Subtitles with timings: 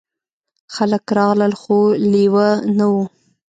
[0.75, 1.77] خلک راغلل خو
[2.11, 2.93] لیوه نه و.